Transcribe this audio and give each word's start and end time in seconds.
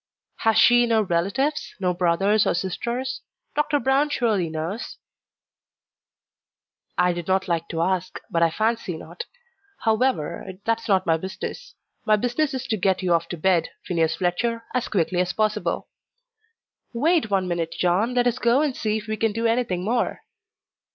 "Has 0.37 0.57
she 0.57 0.87
no 0.87 1.03
relatives, 1.03 1.75
no 1.79 1.93
brothers 1.93 2.47
or 2.47 2.55
sisters? 2.55 3.21
Doctor 3.55 3.77
Brown 3.79 4.09
surely 4.09 4.49
knows." 4.49 4.97
"I 6.97 7.13
did 7.13 7.27
not 7.27 7.47
like 7.47 7.67
to 7.67 7.83
ask, 7.83 8.19
but 8.31 8.41
I 8.41 8.49
fancy 8.49 8.97
not. 8.97 9.25
However, 9.81 10.53
that's 10.65 10.87
not 10.87 11.05
my 11.05 11.17
business: 11.17 11.75
my 12.03 12.15
business 12.15 12.55
is 12.55 12.65
to 12.69 12.77
get 12.77 13.03
you 13.03 13.13
off 13.13 13.27
to 13.27 13.37
bed, 13.37 13.69
Phineas 13.85 14.15
Fletcher, 14.15 14.63
as 14.73 14.87
quickly 14.87 15.19
as 15.19 15.33
possible." 15.33 15.87
"Wait 16.93 17.29
one 17.29 17.47
minute, 17.47 17.75
John. 17.77 18.15
Let 18.15 18.25
us 18.25 18.39
go 18.39 18.63
and 18.63 18.75
see 18.75 18.97
if 18.97 19.05
we 19.05 19.17
can 19.17 19.33
do 19.33 19.45
anything 19.45 19.83
more." 19.83 20.21